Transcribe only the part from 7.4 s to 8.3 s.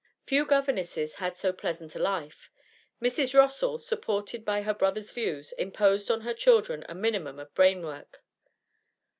brain work.